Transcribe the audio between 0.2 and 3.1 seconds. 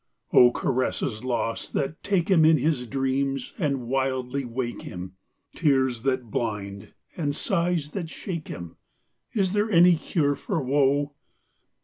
Oh, caresses lost that take him In his